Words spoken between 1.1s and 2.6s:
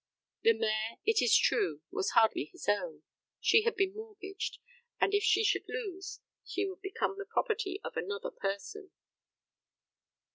is true, was hardly